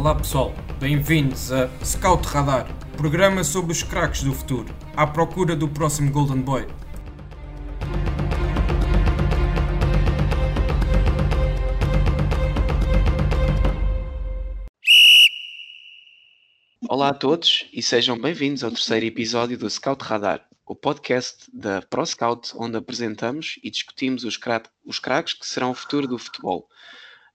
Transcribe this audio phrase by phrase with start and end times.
[0.00, 5.68] Olá pessoal, bem-vindos a Scout Radar, programa sobre os craques do futuro, à procura do
[5.68, 6.66] próximo Golden Boy.
[16.88, 21.82] Olá a todos e sejam bem-vindos ao terceiro episódio do Scout Radar, o podcast da
[21.82, 26.70] ProScout, onde apresentamos e discutimos os, cra os craques que serão o futuro do futebol.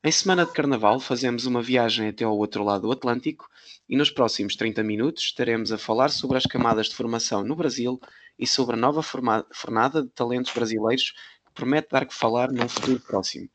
[0.06, 3.50] Em semana de carnaval, fazemos uma viagem até ao outro lado do Atlântico
[3.90, 8.00] e nos próximos 30 minutos estaremos a falar sobre as camadas de formação no Brasil
[8.38, 11.12] e sobre a nova fornada de talentos brasileiros
[11.48, 13.50] que promete dar que falar num futuro próximo.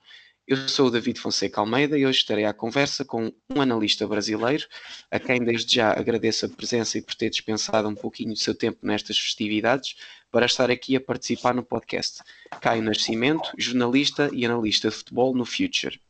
[0.45, 4.67] Eu sou o David Fonseca Almeida e hoje estarei à conversa com um analista brasileiro,
[5.09, 8.57] a quem desde já agradeço a presença e por ter dispensado um pouquinho do seu
[8.57, 9.95] tempo nestas festividades
[10.33, 12.25] para estar aqui a participar no podcast.
[12.61, 16.01] Caio Nascimento, jornalista e analista de futebol no Future.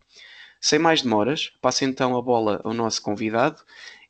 [0.61, 3.63] Sem mais demoras, passo então a bola ao nosso convidado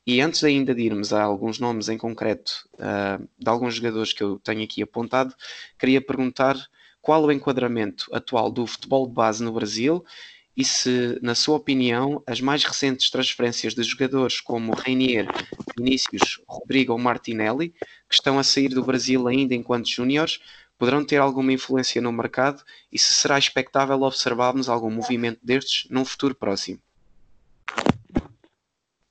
[0.05, 4.21] e antes ainda de irmos a alguns nomes em concreto uh, de alguns jogadores que
[4.21, 5.33] eu tenho aqui apontado,
[5.79, 6.57] queria perguntar
[7.01, 10.03] qual o enquadramento atual do futebol de base no Brasil
[10.55, 15.25] e se, na sua opinião, as mais recentes transferências de jogadores como Reinier,
[15.77, 20.39] Vinícius, Rodrigo ou Martinelli, que estão a sair do Brasil ainda enquanto júniores,
[20.81, 26.03] poderão ter alguma influência no mercado e se será expectável observarmos algum movimento destes num
[26.03, 26.79] futuro próximo.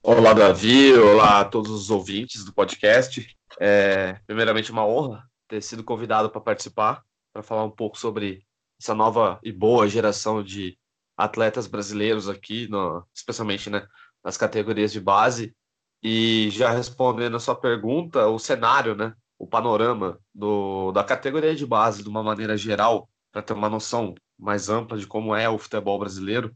[0.03, 0.93] Olá, Davi.
[0.95, 3.25] Olá a todos os ouvintes do podcast.
[3.61, 8.45] É, primeiramente, uma honra ter sido convidado para participar, para falar um pouco sobre
[8.81, 10.77] essa nova e boa geração de
[11.17, 13.87] atletas brasileiros aqui, no, especialmente né,
[14.25, 15.55] nas categorias de base.
[16.03, 21.65] E já respondendo a sua pergunta, o cenário né, o panorama do, da categoria de
[21.65, 25.57] base de uma maneira geral, para ter uma noção mais ampla de como é o
[25.57, 26.55] futebol brasileiro,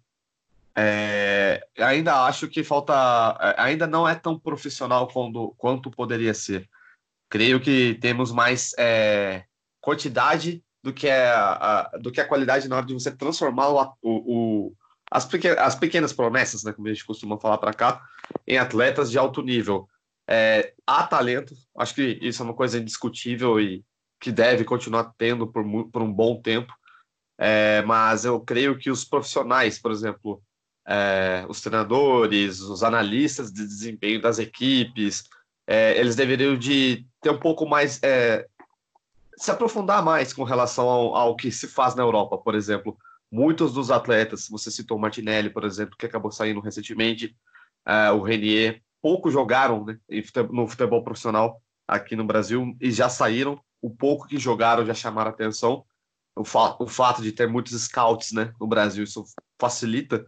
[0.76, 2.92] é, ainda acho que falta,
[3.40, 6.68] é, ainda não é tão profissional quando, quanto poderia ser.
[7.30, 9.44] Creio que temos mais é,
[9.80, 11.52] quantidade do que, é a,
[11.94, 14.74] a, do que a qualidade na hora de você transformar o, o,
[15.10, 18.02] as, pequenas, as pequenas promessas, né, como a gente costuma falar para cá,
[18.46, 19.88] em atletas de alto nível.
[20.28, 23.84] É, há talento, acho que isso é uma coisa indiscutível e
[24.20, 26.72] que deve continuar tendo por, por um bom tempo.
[27.36, 30.42] É, mas eu creio que os profissionais, por exemplo,
[30.86, 35.24] é, os treinadores, os analistas de desempenho das equipes,
[35.66, 38.46] é, eles deveriam de ter um pouco mais, é,
[39.36, 42.96] se aprofundar mais com relação ao, ao, que se faz na Europa, por exemplo.
[43.32, 47.36] Muitos dos atletas, você citou Martinelli, por exemplo, que acabou saindo recentemente,
[47.84, 49.98] é, o Renier, pouco jogaram né,
[50.50, 53.60] no futebol profissional aqui no Brasil e já saíram.
[53.82, 55.84] O pouco que jogaram já chamaram atenção.
[56.34, 59.22] O, fa o fato de ter muitos scouts né, no Brasil, isso
[59.60, 60.26] facilita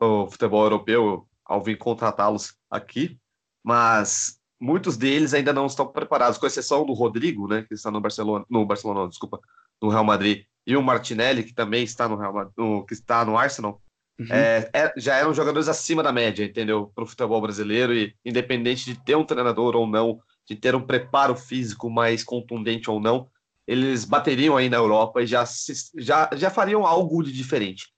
[0.00, 3.16] o futebol europeu ao vir contratá-los aqui,
[3.62, 8.00] mas muitos deles ainda não estão preparados, com exceção do Rodrigo, né, que está no
[8.00, 9.40] Barcelona, no Barcelona, desculpa,
[9.80, 13.38] no Real Madrid, e o Martinelli, que também está no Real no, que está no
[13.38, 13.80] Arsenal,
[14.18, 14.26] Uhum.
[14.30, 16.90] É, é, já eram jogadores acima da média, entendeu?
[16.94, 20.80] Para o futebol brasileiro, e independente de ter um treinador ou não, de ter um
[20.80, 23.28] preparo físico mais contundente ou não,
[23.66, 27.88] eles bateriam aí na Europa e já, se, já, já fariam algo de diferente.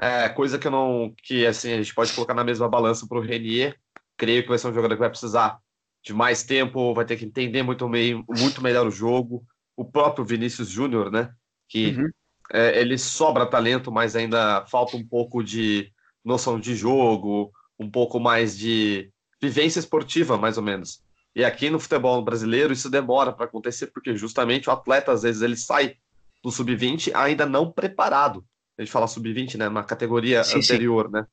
[0.00, 1.14] É, coisa que eu não.
[1.22, 3.76] que assim, a gente pode colocar na mesma balança para o Renier.
[4.16, 5.58] Creio que vai ser um jogador que vai precisar
[6.04, 9.44] de mais tempo, vai ter que entender muito, meio, muito melhor o jogo.
[9.76, 11.32] O próprio Vinícius Júnior, né?
[11.68, 12.10] Que uhum
[12.52, 15.90] é, ele sobra talento, mas ainda falta um pouco de
[16.24, 19.10] noção de jogo, um pouco mais de
[19.40, 21.02] vivência esportiva, mais ou menos.
[21.34, 25.42] E aqui no futebol brasileiro isso demora para acontecer, porque justamente o atleta, às vezes,
[25.42, 25.96] ele sai
[26.42, 28.44] do sub-20 ainda não preparado.
[28.78, 29.68] A gente fala sub-20, né?
[29.68, 31.12] Na categoria sim, anterior, sim.
[31.12, 31.26] né?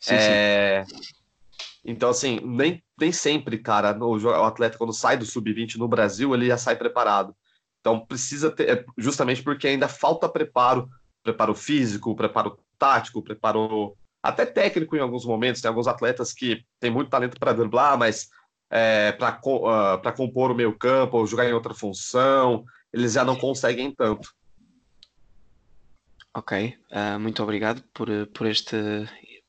[0.00, 0.84] Sim, é...
[1.84, 6.34] Então, assim, nem, nem sempre, cara, o, o atleta, quando sai do sub-20 no Brasil,
[6.34, 7.34] ele já sai preparado.
[7.80, 10.88] Então precisa ter, é justamente porque ainda falta preparo,
[11.22, 15.60] preparo físico, preparo tático, preparo até técnico em alguns momentos.
[15.60, 18.28] Tem alguns atletas que têm muito talento para driblar, mas
[18.70, 23.24] é, para uh, ah, compor o meio campo ou jogar em outra função, eles já
[23.24, 24.32] não conseguem tanto.
[26.34, 28.76] Ok, uh, muito obrigado por, por, este,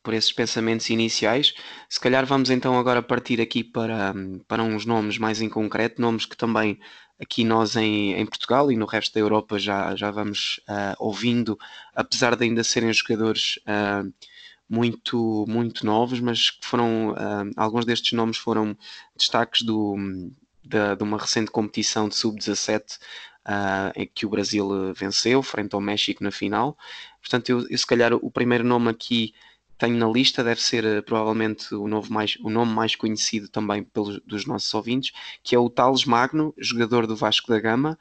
[0.04, 1.54] por esses pensamentos iniciais.
[1.90, 4.14] Se calhar vamos então agora partir aqui para,
[4.48, 6.80] para uns nomes mais em concreto, nomes que também
[7.20, 11.60] aqui nós em, em Portugal e no resto da Europa já, já vamos uh, ouvindo,
[11.94, 14.12] apesar de ainda serem jogadores uh,
[14.70, 18.78] muito, muito novos, mas foram, uh, alguns destes nomes foram
[19.18, 19.98] destaques do,
[20.64, 23.00] de, de uma recente competição de sub-17
[23.96, 26.78] em que o Brasil venceu frente ao México na final.
[27.20, 29.34] Portanto, eu, eu se calhar o primeiro nome aqui
[29.80, 33.82] tenho na lista deve ser uh, provavelmente o, novo mais, o nome mais conhecido também
[33.82, 37.98] pelos dos nossos ouvintes, que é o Tales Magno, jogador do Vasco da Gama.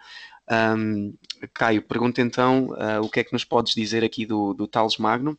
[0.50, 1.14] Um,
[1.54, 4.96] Caio, pergunta então uh, o que é que nos podes dizer aqui do, do Tales
[4.96, 5.38] Magno,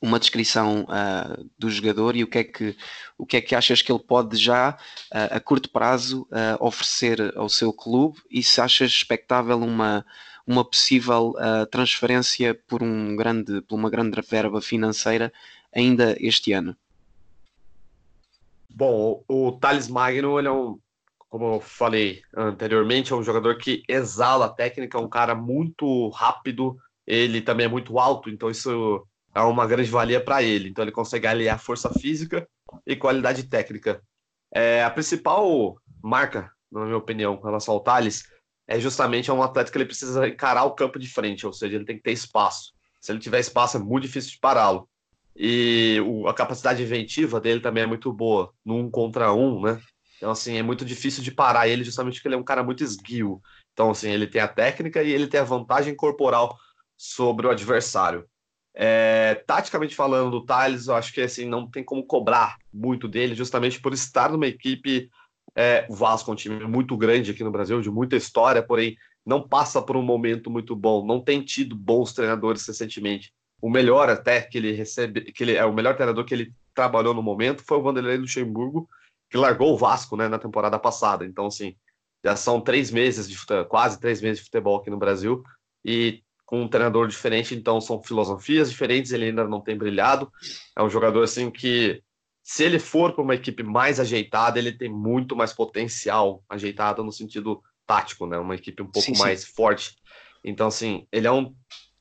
[0.00, 2.76] uma descrição uh, do jogador e o que, é que,
[3.16, 4.70] o que é que achas que ele pode já,
[5.14, 6.26] uh, a curto prazo,
[6.58, 10.04] oferecer ao seu clube e se achas expectável uma,
[10.46, 11.34] uma possível
[11.70, 15.32] transferência por, um grande, por uma grande verba financeira
[15.74, 16.76] ainda este ano.
[18.68, 20.78] Bom, o Thales Magno ele é um
[21.32, 26.10] como eu falei anteriormente, é um jogador que exala a técnica, é um cara muito
[26.10, 29.02] rápido, ele também é muito alto, então isso
[29.34, 30.68] é uma grande valia para ele.
[30.68, 32.46] Então ele consegue aliar força física
[32.86, 34.02] e qualidade técnica.
[34.54, 38.28] É, a principal marca, na minha opinião, com relação ao Thales,
[38.72, 41.84] é justamente um atleta que ele precisa encarar o campo de frente, ou seja, ele
[41.84, 42.72] tem que ter espaço.
[43.02, 44.88] Se ele tiver espaço, é muito difícil de pará-lo.
[45.36, 49.78] E o, a capacidade inventiva dele também é muito boa, no um contra um, né?
[50.16, 52.82] Então, assim, é muito difícil de parar ele, justamente porque ele é um cara muito
[52.82, 53.42] esguio.
[53.74, 56.56] Então, assim, ele tem a técnica e ele tem a vantagem corporal
[56.96, 58.24] sobre o adversário.
[58.74, 63.34] É, taticamente falando do Thales, eu acho que assim, não tem como cobrar muito dele,
[63.34, 65.10] justamente por estar numa equipe.
[65.56, 68.96] É, o Vasco é um time muito grande aqui no Brasil, de muita história, porém
[69.24, 73.32] não passa por um momento muito bom, não tem tido bons treinadores recentemente.
[73.60, 77.14] O melhor até que ele recebe, que ele é o melhor treinador que ele trabalhou
[77.14, 78.88] no momento foi o Vanderlei Luxemburgo,
[79.30, 81.24] que largou o Vasco né, na temporada passada.
[81.24, 81.76] Então, assim,
[82.24, 85.42] já são três meses de futebol, quase três meses de futebol aqui no Brasil
[85.84, 89.10] e com um treinador diferente, então são filosofias diferentes.
[89.10, 90.30] Ele ainda não tem brilhado.
[90.76, 92.02] É um jogador assim que,
[92.42, 97.12] se ele for para uma equipe mais ajeitada, ele tem muito mais potencial ajeitado no
[97.12, 98.36] sentido tático, né?
[98.38, 99.52] Uma equipe um pouco sim, mais sim.
[99.54, 99.96] forte.
[100.44, 101.54] Então, assim, ele é um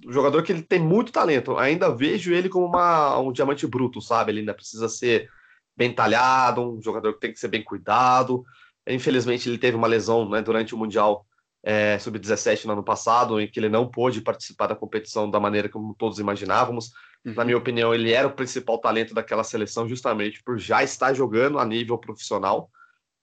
[0.09, 1.57] jogador que ele tem muito talento.
[1.57, 4.31] Ainda vejo ele como uma, um diamante bruto, sabe?
[4.31, 5.29] Ele ainda precisa ser
[5.77, 8.43] bem talhado, um jogador que tem que ser bem cuidado.
[8.87, 11.25] Infelizmente, ele teve uma lesão né, durante o Mundial
[11.63, 15.69] é, Sub-17 no ano passado, em que ele não pôde participar da competição da maneira
[15.69, 16.91] como todos imaginávamos.
[17.25, 17.33] Uhum.
[17.33, 21.59] Na minha opinião, ele era o principal talento daquela seleção, justamente por já estar jogando
[21.59, 22.69] a nível profissional.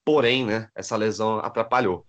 [0.05, 2.05] Porém, né, essa lesão atrapalhou.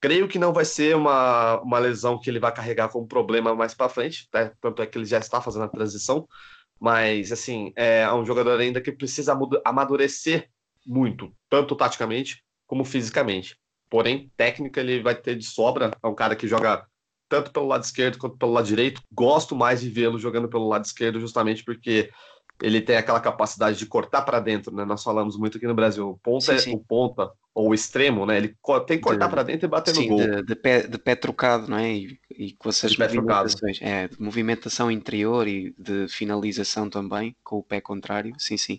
[0.00, 3.72] Creio que não vai ser uma, uma lesão que ele vai carregar como problema mais
[3.74, 4.52] para frente, né?
[4.60, 6.26] tanto é que ele já está fazendo a transição,
[6.80, 10.50] mas, assim, é um jogador ainda que precisa amadurecer
[10.84, 13.56] muito, tanto taticamente como fisicamente.
[13.88, 15.90] Porém, técnica ele vai ter de sobra.
[16.02, 16.84] É um cara que joga
[17.32, 19.00] tanto pelo lado esquerdo quanto pelo lado direito.
[19.10, 22.10] Gosto mais de vê-lo jogando pelo lado esquerdo, justamente porque
[22.60, 24.84] ele tem aquela capacidade de cortar para dentro, né?
[24.84, 26.74] Nós falamos muito aqui no Brasil, o ponta, sim, sim.
[26.74, 28.36] o ponta ou o extremo, né?
[28.36, 28.54] Ele
[28.86, 30.18] tem que cortar para dentro e bater sim, no gol.
[30.18, 31.90] De, de, pé, de pé trocado, não é?
[31.90, 37.62] E, e com essas movimentações, é, de movimentação interior e de finalização também, com o
[37.62, 38.78] pé contrário, sim, sim.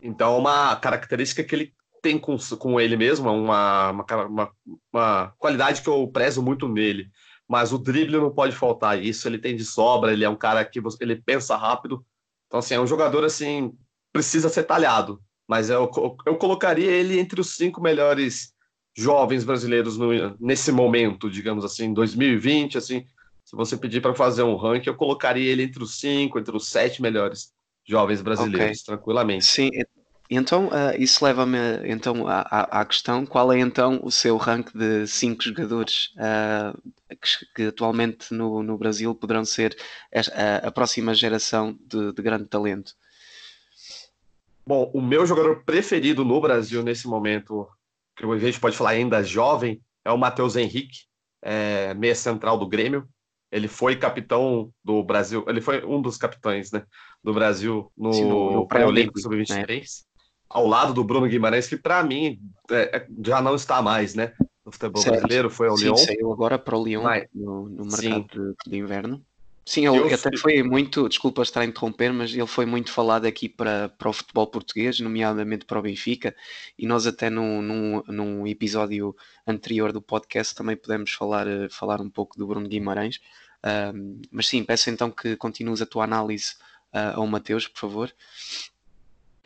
[0.00, 4.50] Então, uma característica que ele tem com, com ele mesmo, uma, uma, uma,
[4.92, 7.10] uma qualidade que eu prezo muito nele.
[7.48, 10.64] Mas o drible não pode faltar, isso ele tem de sobra, ele é um cara
[10.64, 12.04] que você, ele pensa rápido,
[12.46, 13.72] então, assim, é um jogador, assim,
[14.12, 15.20] precisa ser talhado.
[15.48, 15.90] Mas eu,
[16.26, 18.52] eu colocaria ele entre os cinco melhores
[18.96, 23.04] jovens brasileiros no, nesse momento, digamos assim, 2020, assim,
[23.44, 26.68] se você pedir para fazer um ranking, eu colocaria ele entre os cinco, entre os
[26.68, 27.52] sete melhores
[27.86, 28.84] jovens brasileiros, okay.
[28.86, 29.44] tranquilamente.
[29.44, 29.70] Sim,
[30.30, 35.06] então uh, isso leva-me então à, à, questão, qual é então o seu ranking de
[35.06, 36.76] cinco jogadores uh,
[37.08, 39.76] que, que, atualmente no, no Brasil poderão ser
[40.12, 42.94] a, a próxima geração de, de, grande talento?
[44.66, 47.68] Bom, o meu jogador preferido no Brasil nesse momento,
[48.16, 51.06] que a gente pode falar ainda jovem, é o Matheus Henrique,
[51.40, 53.08] é, meia central do Grêmio.
[53.52, 56.84] Ele foi capitão do Brasil, ele foi um dos capitães né,
[57.22, 60.04] do Brasil no, no, no pré-olímpico sub-23.
[60.48, 62.38] Ao lado do Bruno Guimarães, que para mim
[62.70, 64.32] é, é, já não está mais, né?
[64.64, 65.18] No futebol certo.
[65.18, 65.96] brasileiro, foi ao Sim, Lyon.
[65.96, 68.26] saiu agora para o Lyon no, no, mercado
[68.64, 69.24] de, de, inverno.
[69.64, 73.48] Sim, ele até foi muito, desculpa estar a interromper, mas ele foi muito falado aqui
[73.48, 76.34] para, para o futebol português, nomeadamente para o Benfica,
[76.78, 82.00] e nós até num, num, num episódio anterior do podcast também podemos falar, eh, falar
[82.00, 83.20] um pouco do Bruno Guimarães.
[83.94, 86.54] Um, mas sim, peço então que continues a tua análise
[86.94, 88.12] uh, ao Mateus, por favor.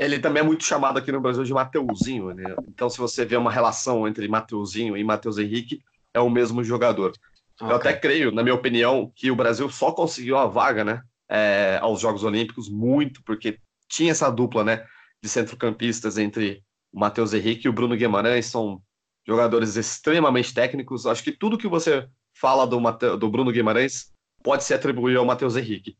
[0.00, 2.56] Ele também é muito chamado aqui no Brasil de Mateuzinho, né?
[2.66, 5.82] Então, se você vê uma relação entre Mateuzinho e Matheus Henrique,
[6.14, 7.12] é o mesmo jogador.
[7.56, 7.70] Okay.
[7.70, 11.78] Eu até creio, na minha opinião, que o Brasil só conseguiu a vaga, né, é,
[11.82, 13.58] aos Jogos Olímpicos muito porque
[13.90, 14.86] tinha essa dupla, né,
[15.22, 18.80] de centrocampistas entre o Matheus Henrique e o Bruno Guimarães, são
[19.26, 21.06] jogadores extremamente técnicos.
[21.06, 23.18] Acho que tudo que você fala do, Mate...
[23.18, 24.10] do Bruno Guimarães
[24.42, 25.98] pode se atribuir ao Matheus Henrique.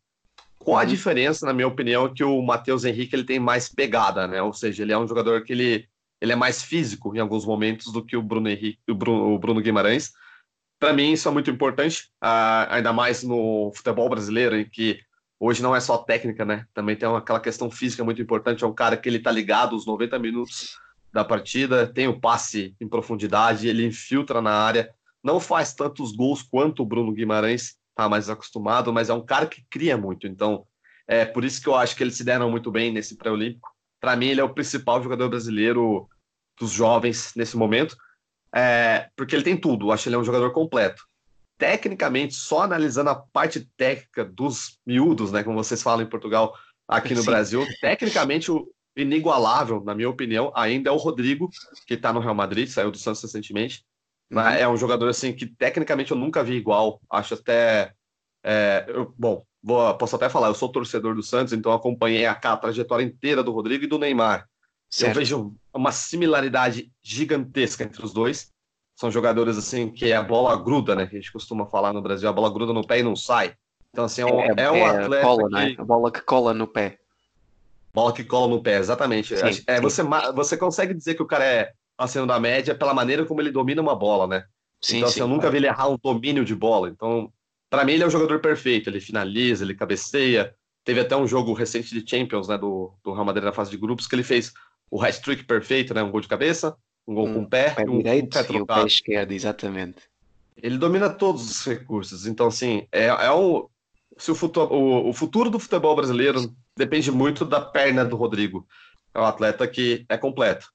[0.63, 0.87] Com a uhum.
[0.87, 4.43] diferença, na minha opinião, que o Matheus Henrique ele tem mais pegada, né?
[4.43, 5.89] Ou seja, ele é um jogador que ele,
[6.21, 9.39] ele é mais físico em alguns momentos do que o Bruno Henrique, o Bruno, o
[9.39, 10.13] Bruno Guimarães.
[10.79, 15.01] Para mim, isso é muito importante, uh, ainda mais no futebol brasileiro, em que
[15.39, 16.67] hoje não é só técnica, né?
[16.75, 18.63] Também tem uma, aquela questão física muito importante.
[18.63, 20.77] É um cara que ele tá ligado os 90 minutos
[21.11, 24.91] da partida, tem o passe em profundidade, ele infiltra na área,
[25.25, 29.47] não faz tantos gols quanto o Bruno Guimarães, tá mais acostumado, mas é um cara
[29.47, 30.27] que cria muito.
[30.27, 30.67] Então,
[31.07, 33.69] é por isso que eu acho que eles se deram muito bem nesse pré-olímpico.
[34.01, 36.09] Para mim, ele é o principal jogador brasileiro
[36.59, 37.97] dos jovens nesse momento
[38.55, 39.87] é, porque ele tem tudo.
[39.87, 41.03] Eu acho que ele é um jogador completo.
[41.59, 46.55] Tecnicamente, só analisando a parte técnica dos miúdos, né, como vocês falam em Portugal,
[46.89, 47.27] aqui no Sim.
[47.27, 48.67] Brasil, tecnicamente o
[48.97, 51.49] inigualável, na minha opinião, ainda é o Rodrigo,
[51.87, 53.85] que está no Real Madrid, saiu do Santos recentemente.
[54.31, 54.41] Uhum.
[54.41, 57.01] É um jogador assim que tecnicamente eu nunca vi igual.
[57.11, 57.93] Acho até
[58.43, 62.33] é, eu, bom, vou, posso até falar, eu sou torcedor do Santos, então acompanhei a,
[62.33, 64.47] a trajetória inteira do Rodrigo e do Neymar.
[64.89, 65.11] Certo.
[65.11, 68.51] Eu vejo uma similaridade gigantesca entre os dois.
[68.97, 71.07] São jogadores assim que a bola gruda, né?
[71.07, 73.55] Que a gente costuma falar no Brasil, a bola gruda no pé e não sai.
[73.91, 75.23] Então, assim, é um, é, é um é atleta.
[75.23, 75.55] Cola, que...
[75.55, 75.75] né?
[75.79, 76.99] A bola que cola no pé.
[77.93, 79.37] Bola que cola no pé, exatamente.
[79.37, 79.83] Sim, é, sim.
[79.83, 80.03] Você,
[80.35, 83.83] você consegue dizer que o cara é acima da média pela maneira como ele domina
[83.83, 84.45] uma bola, né?
[84.81, 86.89] Sim, então, assim, eu nunca vi ele errar um domínio de bola.
[86.89, 87.31] Então,
[87.69, 88.89] para mim, ele é o jogador perfeito.
[88.89, 90.55] Ele finaliza, ele cabeceia.
[90.83, 93.77] Teve até um jogo recente de Champions, né, do, do Real Madrid na fase de
[93.77, 94.53] grupos, que ele fez
[94.91, 96.03] o hat-trick perfeito, né?
[96.03, 96.75] Um gol de cabeça,
[97.07, 98.59] um gol um com o pé, pé um, direito um pé trocado.
[98.59, 100.03] e o pé esquerdo, exatamente.
[100.57, 102.27] Ele domina todos os recursos.
[102.27, 103.69] Então, assim, é, é um...
[104.17, 108.67] Se o, futuro, o, o futuro do futebol brasileiro depende muito da perna do Rodrigo.
[109.15, 110.71] É um atleta que é completo.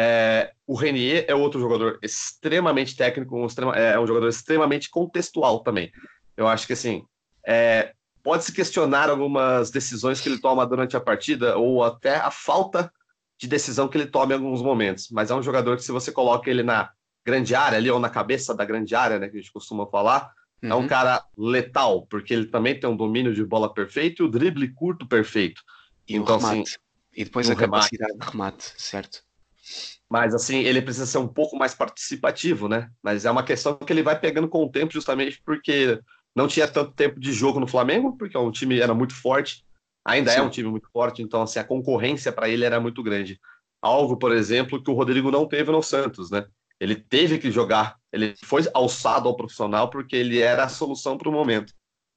[0.00, 5.58] É, o Renier é outro jogador extremamente técnico, um extrema, é um jogador extremamente contextual
[5.58, 5.90] também.
[6.36, 7.02] Eu acho que assim,
[7.44, 12.92] é, pode-se questionar algumas decisões que ele toma durante a partida, ou até a falta
[13.36, 15.08] de decisão que ele toma em alguns momentos.
[15.10, 16.90] Mas é um jogador que, se você coloca ele na
[17.26, 20.30] grande área ali, ou na cabeça da grande área, né, que a gente costuma falar,
[20.62, 20.70] uhum.
[20.70, 20.86] é um uhum.
[20.86, 25.08] cara letal, porque ele também tem um domínio de bola perfeito e o drible curto
[25.08, 25.60] perfeito.
[26.06, 26.60] E então, o remate.
[26.60, 26.78] Assim,
[27.16, 28.26] e depois a capacidade remate.
[28.26, 29.27] de remate, certo?
[30.10, 32.88] Mas assim, ele precisa ser um pouco mais participativo, né?
[33.02, 36.00] Mas é uma questão que ele vai pegando com o tempo, justamente porque
[36.34, 39.66] não tinha tanto tempo de jogo no Flamengo, porque o time era muito forte
[40.08, 40.40] Ainda é Sim.
[40.40, 43.38] é um time muito forte, então assim, a concorrência para ele era muito grande.
[43.82, 46.46] Algo, por exemplo, que o Rodrigo não teve no Santos, né?
[46.80, 51.28] Ele teve que jogar, ele foi alçado ao profissional porque ele era a solução para
[51.28, 51.74] o momento.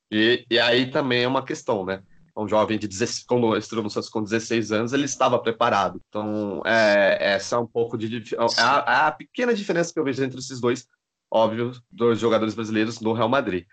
[0.09, 2.01] E, e aí também é uma questão, né?
[2.35, 6.01] Um jovem de 16, quando estreou no Santos com 16 anos, ele estava preparado.
[6.07, 8.33] Então, é, essa é um pouco de.
[8.33, 10.87] É a, é a pequena diferença que eu vejo entre esses dois,
[11.29, 13.65] óbvio, dois jogadores brasileiros no Real Madrid.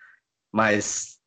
[0.53, 1.19] Mas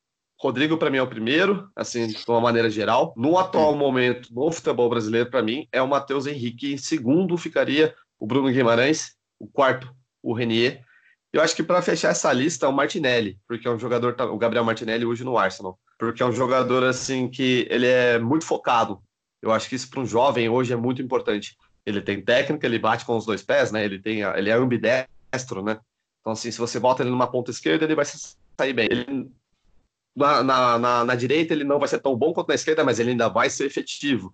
[0.41, 3.13] Rodrigo, para mim, é o primeiro, assim, de uma maneira geral.
[3.15, 6.73] No atual momento, no futebol brasileiro, para mim, é o Matheus Henrique.
[6.73, 9.15] Em segundo, ficaria o Bruno Guimarães.
[9.39, 10.83] O quarto, o Renier.
[11.31, 14.37] Eu acho que para fechar essa lista é o Martinelli, porque é um jogador, o
[14.37, 18.99] Gabriel Martinelli hoje no Arsenal, porque é um jogador assim que ele é muito focado.
[19.39, 21.55] Eu acho que isso para um jovem hoje é muito importante.
[21.85, 23.85] Ele tem técnica, ele bate com os dois pés, né?
[23.85, 25.79] Ele tem, ele é ambidestro, né?
[26.19, 28.87] Então assim, se você bota ele numa ponta esquerda, ele vai sair bem.
[28.89, 29.31] Ele
[30.15, 32.99] na, na, na, na, direita ele não vai ser tão bom quanto na esquerda, mas
[32.99, 34.33] ele ainda vai ser efetivo.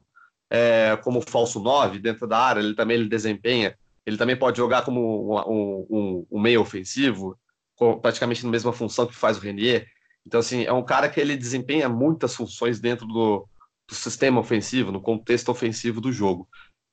[0.50, 3.78] É, como falso 9 dentro da área, ele também ele desempenha.
[4.06, 7.38] Ele também pode jogar como um, um, um meio ofensivo,
[8.02, 9.86] praticamente na mesma função que faz o Renier.
[10.28, 13.48] Então, assim, é um cara que ele desempenha muitas funções dentro do,
[13.88, 16.50] do sistema ofensivo, no contexto ofensivo do jogo.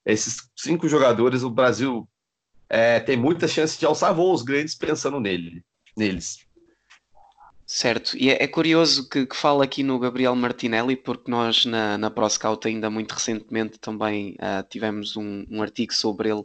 [0.07, 2.09] Esses cinco jogadores, o Brasil
[2.69, 5.65] é, tem muita chance de alçar voos grandes pensando nele,
[5.97, 6.47] neles.
[7.67, 11.99] Certo, e é, é curioso que, que fala aqui no Gabriel Martinelli, porque nós na,
[11.99, 16.45] na ProScout ainda muito recentemente também uh, tivemos um, um, artigo sobre ele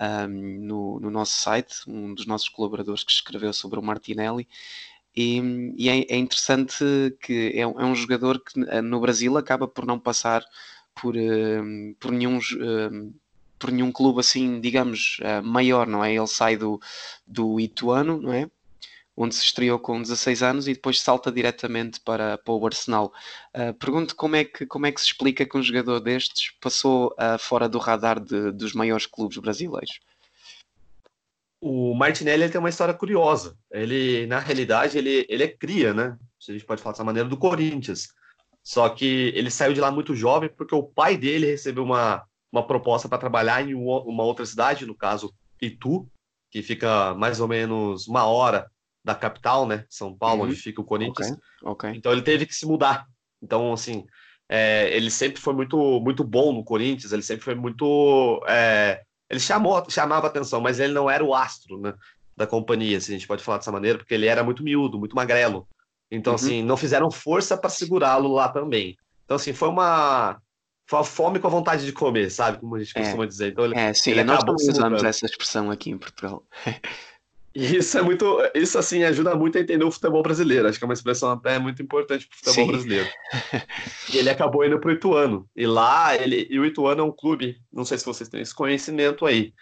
[0.00, 0.28] um,
[0.60, 4.48] no, no, nosso site, um dos nossos colaboradores que escreveu sobre o Martinelli,
[5.14, 6.84] e, e é, é, interessante
[7.20, 10.44] que é, é, um jogador que ah, no Brasil acaba por não passar
[10.94, 12.38] por, uh, por nenhum.
[12.38, 13.14] Uh,
[13.58, 16.12] por nenhum clube assim, digamos, maior, não é?
[16.12, 16.80] Ele sai do,
[17.24, 18.50] do Ituano, não é?
[19.16, 23.12] onde se estreou com 16 anos e depois salta diretamente para, para o Arsenal.
[23.54, 27.14] Uh, pergunto como é, que, como é que se explica que um jogador destes passou
[27.18, 30.00] uh, fora do radar de, dos maiores clubes brasileiros?
[31.64, 33.56] O Martinelli tem uma história curiosa.
[33.70, 36.18] Ele, na realidade, ele, ele é cria, né?
[36.40, 38.08] Se a gente pode falar dessa maneira, do Corinthians.
[38.64, 42.66] Só que ele saiu de lá muito jovem porque o pai dele recebeu uma, uma
[42.66, 46.08] proposta para trabalhar em uma outra cidade, no caso Itu,
[46.50, 48.68] que fica mais ou menos uma hora
[49.04, 49.84] da capital, né?
[49.88, 50.48] São Paulo, uhum.
[50.48, 51.30] onde fica o Corinthians.
[51.30, 51.90] Okay.
[51.90, 51.90] Okay.
[51.96, 53.06] Então ele teve que se mudar.
[53.40, 54.04] Então, assim,
[54.48, 58.44] é, ele sempre foi muito, muito bom no Corinthians, ele sempre foi muito.
[58.48, 61.94] É, ele chamou, chamava atenção, mas ele não era o astro né,
[62.36, 64.98] da companhia, se assim, a gente pode falar dessa maneira, porque ele era muito miúdo,
[64.98, 65.66] muito magrelo.
[66.10, 66.34] Então, uhum.
[66.34, 68.94] assim, não fizeram força para segurá-lo lá também.
[69.24, 70.38] Então, assim, foi uma,
[70.86, 72.58] foi uma fome com a vontade de comer, sabe?
[72.58, 73.00] Como a gente é.
[73.00, 73.52] costuma dizer.
[73.52, 76.44] Então, ele, é, sim, ele nós usamos essa expressão aqui em Portugal.
[77.54, 80.68] E isso é muito, isso assim ajuda muito a entender o futebol brasileiro.
[80.68, 82.70] Acho que é uma expressão até muito importante para o futebol Sim.
[82.70, 83.08] brasileiro.
[84.12, 85.48] E ele acabou indo para o Ituano.
[85.56, 88.54] E lá ele, e o Ituano é um clube, não sei se vocês têm esse
[88.54, 89.52] conhecimento aí,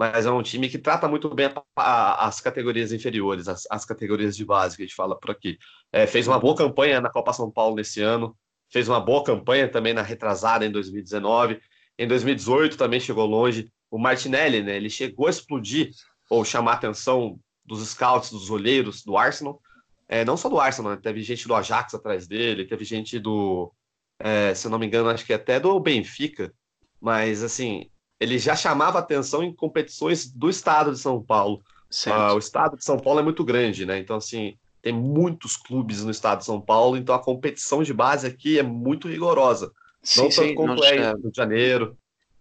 [0.00, 3.84] mas é um time que trata muito bem a, a, as categorias inferiores, as, as,
[3.84, 5.58] categorias de base que a gente fala por aqui.
[5.92, 8.34] É, fez uma boa campanha na Copa São Paulo nesse ano,
[8.72, 11.60] fez uma boa campanha também na retrasada em 2019.
[11.98, 13.70] Em 2018 também chegou longe.
[13.90, 15.90] O Martinelli, né, ele chegou a explodir
[16.30, 19.60] ou chamar a atenção dos scouts, dos olheiros do Arsenal.
[20.08, 20.98] É, não só do Arsenal, né?
[21.02, 23.72] teve gente do Ajax atrás dele, teve gente do,
[24.18, 26.52] é, se eu não me engano, acho que até do Benfica,
[27.00, 31.62] mas assim, ele já chamava atenção em competições do estado de São Paulo.
[32.06, 33.98] Ah, o estado de São Paulo é muito grande, né?
[33.98, 38.26] Então, assim, tem muitos clubes no estado de São Paulo, então a competição de base
[38.26, 39.72] aqui é muito rigorosa.
[40.02, 41.98] Sim, não tanto sim, quanto é no Rio de Janeiro.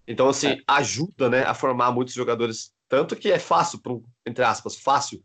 [0.07, 0.61] Então, assim, é.
[0.67, 5.23] ajuda né, a formar muitos jogadores tanto que é fácil, um, entre aspas, fácil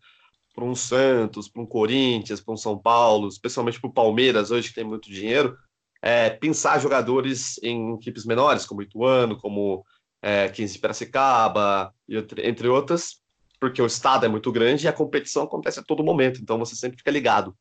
[0.54, 4.68] para um Santos, para um Corinthians, para um São Paulo, especialmente para o Palmeiras, hoje
[4.68, 5.56] que tem muito dinheiro,
[6.00, 9.84] é, pensar jogadores em equipes menores, como Ituano, como
[10.22, 11.92] é, 15 de Piracicaba,
[12.38, 13.20] entre outras,
[13.58, 16.76] porque o estado é muito grande e a competição acontece a todo momento, então você
[16.76, 17.56] sempre fica ligado.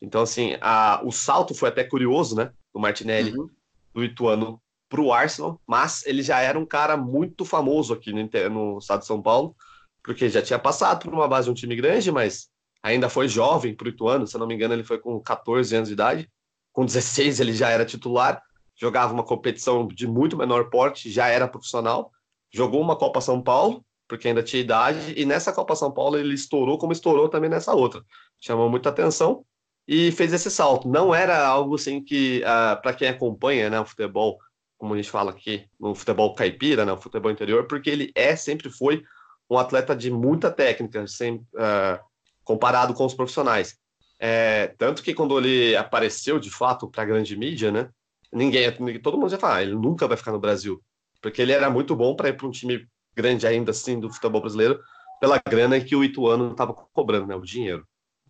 [0.00, 3.46] Então, assim, a, o salto foi até curioso, né, do Martinelli, uhum.
[3.94, 4.60] do Ituano
[4.92, 9.00] para o Arsenal, mas ele já era um cara muito famoso aqui no, no, estado
[9.00, 9.56] de São Paulo,
[10.04, 12.50] porque já tinha passado por uma base de um time grande, mas
[12.82, 15.88] ainda foi jovem para o Ituano, se não me engano, ele foi com 14 anos
[15.88, 16.30] de idade.
[16.74, 18.42] Com 16 ele já era titular,
[18.76, 22.10] jogava uma competição de muito menor porte, já era profissional,
[22.52, 26.34] jogou uma Copa São Paulo, porque ainda tinha idade, e nessa Copa São Paulo ele
[26.34, 28.04] estourou como estourou também nessa outra.
[28.38, 29.42] Chamou muita atenção
[29.88, 30.86] e fez esse salto.
[30.86, 34.38] Não era algo assim que, uh, ah, para quem acompanha né, o futebol,
[34.82, 38.34] como a gente fala aqui no futebol caipira, né, o futebol interior, porque ele é,
[38.34, 39.04] sempre foi
[39.48, 42.00] um atleta de muita técnica, sem, uh,
[42.42, 43.76] comparado com os profissionais.
[44.18, 47.90] É, tanto que quando ele apareceu de fato para a grande mídia, né,
[48.32, 50.82] ninguém, todo mundo já fala, ah, ele nunca vai ficar no Brasil,
[51.20, 54.40] porque ele era muito bom para ir para um time grande ainda assim do futebol
[54.40, 54.80] brasileiro,
[55.20, 57.86] pela grana que o Ituano estava cobrando, né, o dinheiro.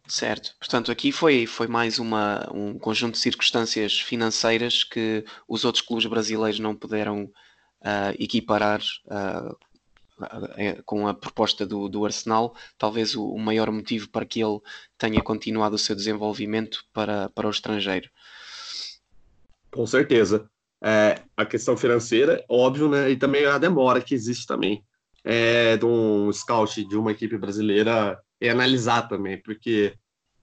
[0.07, 0.55] Certo.
[0.59, 6.07] Portanto, aqui foi, foi mais uma, um conjunto de circunstâncias financeiras que os outros clubes
[6.07, 9.57] brasileiros não puderam uh, equiparar uh,
[10.85, 12.55] com a proposta do, do Arsenal.
[12.77, 14.61] Talvez o, o, maior motivo para que ele
[14.99, 18.11] tenha continuado o seu desenvolvimento para, para o estrangeiro.
[19.71, 20.49] Com certeza.
[20.85, 23.11] É, a questão financeira, óbvio, né?
[23.11, 24.85] E também a demora que existe também
[25.25, 29.95] é, de um scout de uma equipe brasileira é analisar também, porque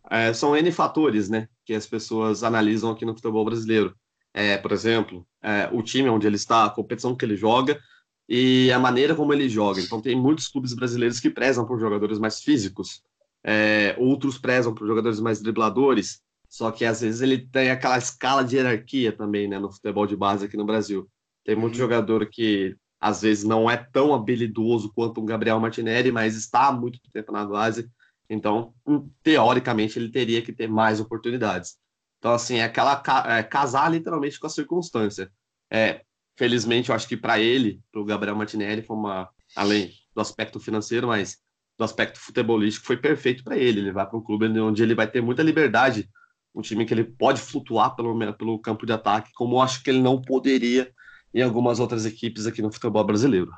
[0.09, 3.95] é, são N fatores, né, que as pessoas analisam aqui no futebol brasileiro.
[4.33, 7.79] É, por exemplo, é, o time onde ele está, a competição que ele joga
[8.27, 9.81] e a maneira como ele joga.
[9.81, 13.01] Então, tem muitos clubes brasileiros que prezam por jogadores mais físicos,
[13.43, 18.43] é, outros prezam por jogadores mais dribladores, só que às vezes ele tem aquela escala
[18.43, 21.09] de hierarquia também, né, no futebol de base aqui no Brasil.
[21.43, 21.79] Tem muito uhum.
[21.79, 26.71] jogador que às vezes não é tão habilidoso quanto um Gabriel Martinelli, mas está há
[26.71, 27.89] muito tempo na base,
[28.29, 31.77] então, hum, teoricamente, ele teria que ter mais oportunidades.
[32.19, 35.31] Então, assim, é aquela é, casar literalmente com a circunstância.
[35.71, 36.01] É,
[36.37, 40.59] felizmente, eu acho que para ele, para o Gabriel Martinelli, foi uma, além do aspecto
[40.59, 41.37] financeiro, mas
[41.77, 43.79] do aspecto futebolístico, foi perfeito para ele.
[43.79, 46.07] Ele vai para um clube onde ele vai ter muita liberdade,
[46.53, 49.89] um time que ele pode flutuar pelo, pelo campo de ataque, como eu acho que
[49.89, 50.91] ele não poderia
[51.33, 53.51] em algumas outras equipes aqui no futebol brasileiro.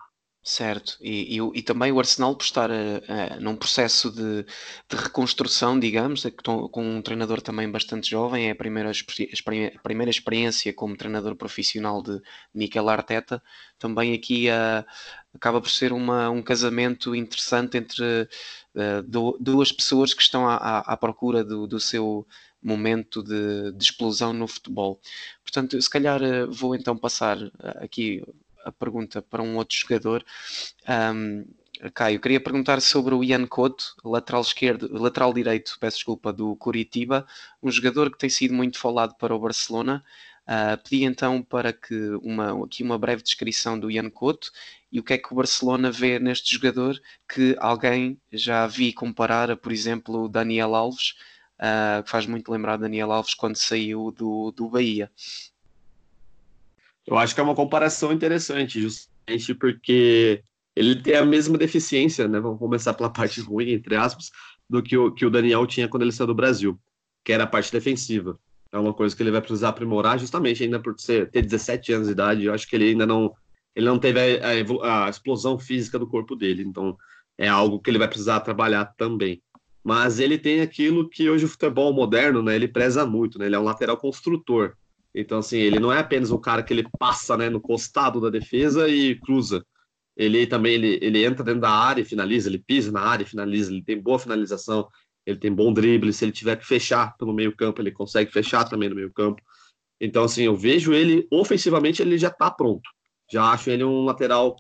[0.44, 5.80] Certo, e, e, e também o Arsenal por estar uh, num processo de, de reconstrução,
[5.80, 6.26] digamos,
[6.72, 12.02] com um treinador também bastante jovem, é a primeira, a primeira experiência como treinador profissional
[12.02, 12.20] de
[12.56, 13.40] Mikel Arteta,
[13.78, 14.84] também aqui uh,
[15.36, 18.28] acaba por ser uma, um casamento interessante entre
[19.06, 22.26] do, duas pessoas que estão à, à, à procura do, do seu
[22.62, 25.00] momento de, de, explosão no futebol.
[25.44, 27.52] Portanto, se calhar eh, vou então passar eh,
[27.84, 28.24] aqui
[28.64, 30.24] a pergunta para um outro jogador.
[30.88, 31.46] Um,
[31.96, 37.26] Caio, queria perguntar sobre o Ian Couto, lateral esquerdo, lateral direito, peço desculpa, do Curitiba,
[37.62, 40.04] um jogador que tem sido muito falado para o Barcelona.
[40.44, 44.52] Uh, pedi então para que uma, aqui uma breve descrição do Ian Couto
[44.92, 49.50] e o que é que o Barcelona vê neste jogador que alguém já vi comparar
[49.50, 51.16] a, por exemplo, o Daniel Alves
[51.62, 55.12] uh, que faz muito lembrar Daniel Alves quando saiu do, do Bahia.
[57.06, 60.44] Eu acho que é uma comparação interessante, justamente porque
[60.76, 62.40] ele tem a mesma deficiência, né?
[62.40, 64.32] Vamos começar pela parte ruim, entre aspas,
[64.70, 66.80] do que o, que o Daniel tinha quando ele saiu do Brasil,
[67.24, 68.40] que era a parte defensiva.
[68.72, 72.08] É uma coisa que ele vai precisar aprimorar, justamente ainda por ser, ter 17 anos
[72.08, 72.46] de idade.
[72.46, 73.36] Eu acho que ele ainda não,
[73.76, 76.98] ele não teve a, a, a explosão física do corpo dele, então
[77.38, 79.42] é algo que ele vai precisar trabalhar também.
[79.84, 82.56] Mas ele tem aquilo que hoje o futebol moderno, né?
[82.56, 83.48] Ele preza muito, né?
[83.48, 84.76] Ele é um lateral construtor.
[85.14, 88.30] Então, assim, ele não é apenas o cara que ele passa né, no costado da
[88.30, 89.66] defesa e cruza.
[90.16, 93.28] Ele também ele, ele entra dentro da área e finaliza, ele pisa na área e
[93.28, 94.88] finaliza, ele tem boa finalização,
[95.26, 96.14] ele tem bom drible.
[96.14, 99.42] Se ele tiver que fechar pelo meio-campo, ele consegue fechar também no meio-campo.
[100.00, 102.90] Então, assim, eu vejo ele ofensivamente, ele já está pronto.
[103.32, 104.56] Já acho ele um lateral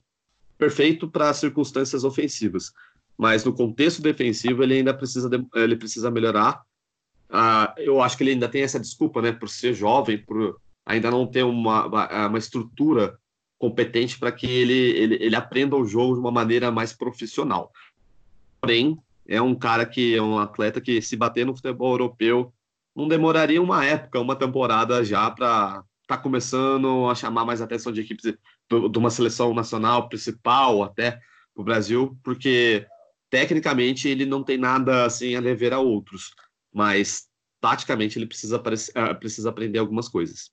[0.58, 2.72] perfeito para circunstâncias ofensivas.
[3.18, 6.62] Mas no contexto defensivo, ele ainda precisa, de, ele precisa melhorar
[7.32, 11.10] Uh, eu acho que ele ainda tem essa desculpa, né, por ser jovem, por ainda
[11.10, 11.86] não ter uma,
[12.28, 13.18] uma estrutura
[13.58, 17.72] competente para que ele, ele, ele aprenda o jogo de uma maneira mais profissional.
[18.60, 22.52] Porém, é um cara que é um atleta que, se bater no futebol europeu,
[22.94, 28.02] não demoraria uma época, uma temporada já para tá começando a chamar mais atenção de
[28.02, 31.22] equipes de uma seleção nacional principal até
[31.56, 32.86] o Brasil, porque
[33.32, 36.32] tecnicamente ele não tem nada assim a dever a outros
[36.72, 37.28] mas
[37.60, 38.62] taticamente ele precisa,
[38.96, 40.50] ah, precisa aprender algumas coisas.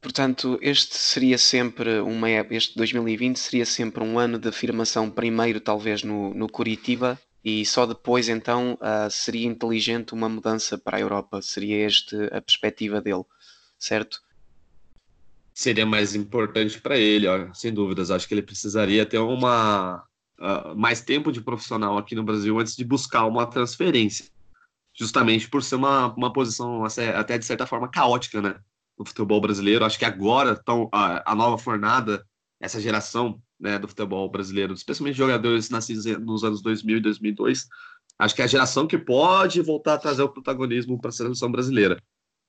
[0.00, 6.02] Portanto, este seria sempre uma este 2020 seria sempre um ano de afirmação primeiro talvez
[6.02, 11.42] no, no Curitiba e só depois então uh, seria inteligente uma mudança para a Europa.
[11.42, 13.24] Seria este a perspectiva dele,
[13.78, 14.22] certo?
[15.52, 18.10] Seria mais importante para ele, ó, sem dúvidas.
[18.10, 20.02] Acho que ele precisaria ter uma
[20.40, 24.26] uh, mais tempo de profissional aqui no Brasil antes de buscar uma transferência
[24.94, 28.56] justamente por ser uma, uma posição até de certa forma caótica, né?
[28.98, 29.84] No futebol brasileiro.
[29.84, 32.22] Acho que agora tão, a, a nova fornada,
[32.60, 37.66] essa geração né, do futebol brasileiro, especialmente jogadores nascidos nos anos 2000 e 2002,
[38.18, 41.50] acho que é a geração que pode voltar a trazer o protagonismo para a seleção
[41.50, 41.96] brasileira.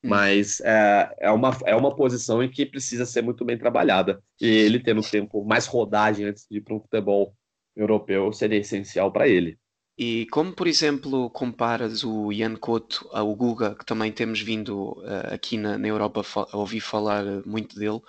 [0.04, 0.10] Hum.
[0.10, 4.22] Mas é, é, uma, é uma posição em que precisa ser muito bem trabalhada.
[4.42, 7.34] E ele tendo tempo mais rodagem antes de ir para um futebol
[7.76, 9.58] europeu seria essencial para ele.
[9.98, 15.34] E como, por exemplo, comparas o Ian Couto ao Guga, que também temos vindo uh,
[15.34, 18.00] aqui na, na Europa a ouvir falar muito dele,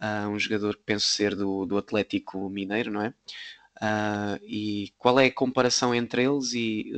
[0.00, 3.08] uh, um jogador que penso ser do, do Atlético Mineiro, não é?
[3.82, 6.92] Uh, e qual é a comparação entre eles e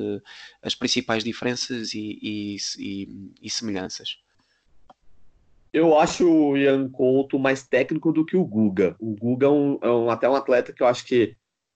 [0.63, 4.19] as principais diferenças e, e, e, e, semelhanças?
[5.73, 8.95] Eu acho o Ian Couto mais técnico do que o Guga.
[9.01, 11.35] O Guga é, um, é um, até um atleta que eu acho que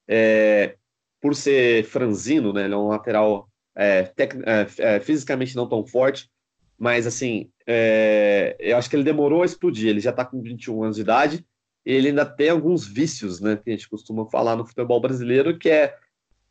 [0.09, 0.77] é,
[1.21, 2.65] por ser franzino, né?
[2.65, 6.31] Ele é um lateral é, tec, é, é, fisicamente não tão forte,
[6.79, 9.89] mas assim, é, eu acho que ele demorou a explodir.
[9.89, 11.47] Ele já está com 21 anos de idade
[11.85, 13.57] e ele ainda tem alguns vícios, né?
[13.57, 15.95] Que a gente costuma falar no futebol brasileiro, que é,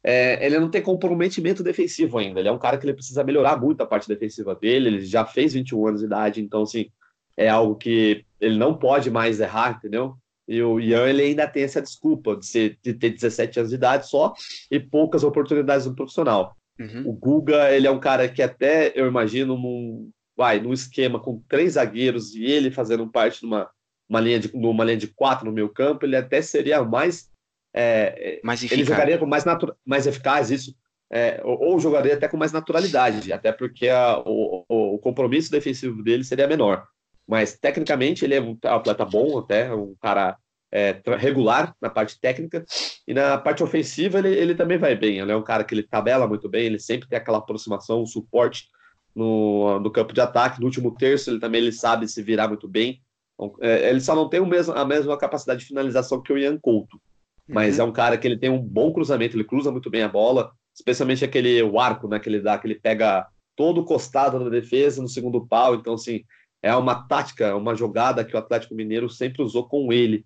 [0.04, 2.39] é, ele não tem comprometimento defensivo ainda.
[2.39, 4.89] Ele é um cara que ele precisa melhorar muito a parte defensiva dele.
[4.89, 6.89] Ele já fez 21 anos de idade, então assim
[7.36, 10.17] é algo que ele não pode mais errar, entendeu?
[10.48, 13.76] E o Ian ele ainda tem essa desculpa de, ser, de ter 17 anos de
[13.76, 14.34] idade só
[14.72, 16.56] e poucas oportunidades no profissional.
[16.80, 17.04] Uhum.
[17.08, 21.44] O Guga, ele é um cara que até, eu imagino, num, vai, num esquema com
[21.50, 23.70] três zagueiros e ele fazendo parte de uma,
[24.08, 27.30] uma, linha, de, numa linha de quatro no meio campo, ele até seria mais...
[27.76, 29.44] É, mais ele jogaria com mais,
[29.86, 30.74] mais eficaz, isso.
[31.12, 36.02] É, ou, ou, jogaria até com mais naturalidade, até porque a, o, o compromisso defensivo
[36.04, 36.88] dele seria menor.
[37.28, 40.38] Mas tecnicamente ele é um atleta bom, até um cara
[40.72, 42.66] é, regular na parte técnica
[43.08, 45.20] e na parte ofensiva ele, ele também vai bem.
[45.20, 48.06] Ele é um cara que ele tabela muito bem, ele sempre tem aquela aproximação, um
[48.06, 48.70] suporte
[49.16, 50.60] no, no campo de ataque.
[50.60, 53.02] No último terço ele também ele sabe se virar muito bem.
[53.34, 56.38] Então, é, ele só não tem o mesmo, a mesma capacidade de finalização que o
[56.38, 57.00] Ian Couto,
[57.48, 57.86] mas uhum.
[57.86, 60.52] é um cara que ele tem um bom cruzamento, ele cruza muito bem a bola,
[60.76, 64.50] especialmente aquele o arco né, que ele dá, que ele pega todo o costado da
[64.50, 65.76] defesa no segundo pau.
[65.76, 66.24] Então, assim,
[66.62, 70.26] é uma tática, uma jogada que o Atlético Mineiro sempre usou com ele.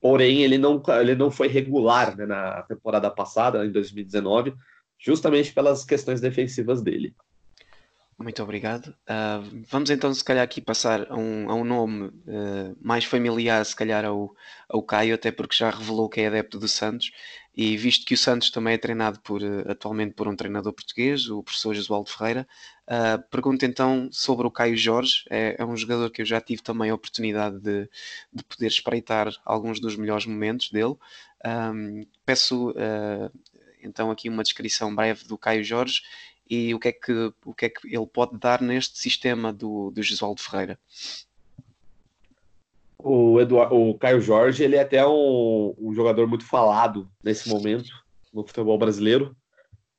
[0.00, 4.52] Porém, ele não, ele não foi regular né, na temporada passada, em 2019,
[4.98, 7.14] justamente pelas questões defensivas dele.
[8.18, 8.88] Muito obrigado.
[8.88, 13.64] Uh, vamos então, se calhar, aqui passar a um, a um nome uh, mais familiar,
[13.64, 14.34] se calhar, ao,
[14.68, 17.10] ao Caio, até porque já revelou que é adepto do Santos.
[17.54, 21.28] E visto que o Santos também é treinado por, uh, atualmente por um treinador português,
[21.28, 22.46] o professor Josualdo Ferreira,
[23.30, 25.24] pergunto então sobre o Caio Jorge.
[25.30, 27.88] É, é, um jogador que eu já tive também a oportunidade de,
[28.32, 30.94] de poder espreitar alguns dos melhores momentos dele.
[31.44, 32.74] Um, peço
[33.82, 36.02] então aqui uma descrição breve do Caio Jorge
[36.48, 39.90] e o que é que, o que, é que ele pode dar neste sistema do,
[39.90, 40.78] do Jesualdo Ferreira.
[42.98, 47.90] O, o Caio Jorge ele é até um, um jogador muito falado nesse momento
[48.32, 49.36] no futebol brasileiro,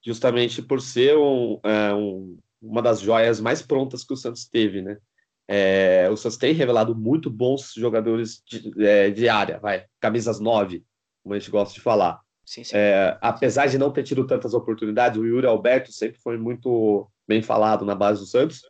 [0.02, 4.82] justamente por ser um, é, um, uma das joias mais prontas que o Santos teve,
[4.82, 4.98] né?
[5.48, 10.84] É, o Santos tem revelado muito bons jogadores de, é, de área, vai, camisas 9,
[11.22, 12.22] como a gente gosta de falar.
[12.46, 12.76] Sim, sim.
[12.76, 17.42] É, apesar de não ter tido tantas oportunidades, o Yuri Alberto sempre foi muito bem
[17.42, 18.62] falado na base do Santos.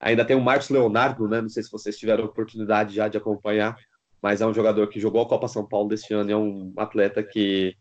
[0.00, 1.40] Ainda tem o Marcos Leonardo, né?
[1.40, 3.76] Não sei se vocês tiveram oportunidade já de acompanhar,
[4.20, 7.22] mas é um jogador que jogou a Copa São Paulo deste ano, é um atleta
[7.22, 7.76] que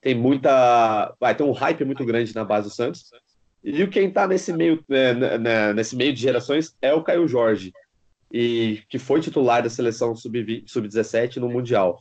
[0.00, 1.14] tem muita.
[1.18, 3.10] Vai ter um hype muito grande na base do Santos.
[3.62, 7.72] E quem está nesse meio, né, nesse meio de gerações é o Caio Jorge,
[8.32, 11.98] e que foi titular da seleção sub-17 sub no Mundial.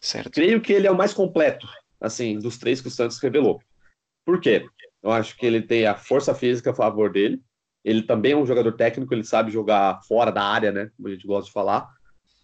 [0.00, 0.30] Certo.
[0.30, 1.66] Creio que ele é o mais completo,
[2.00, 3.60] assim, dos três que o Santos revelou.
[4.24, 4.64] Por quê?
[5.02, 7.40] Eu acho que ele tem a força física a favor dele.
[7.84, 10.90] Ele também é um jogador técnico, ele sabe jogar fora da área, né?
[10.96, 11.88] Como a gente gosta de falar.